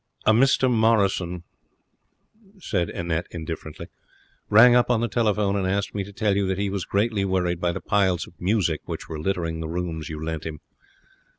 [0.25, 1.43] 'A Mr Morrison,'
[2.57, 3.85] said Annette, indifferently,
[4.49, 7.23] 'rang up on the telephone and asked me to tell you that he was greatly
[7.23, 10.59] worried by the piles of music which were littering the rooms you lent him.'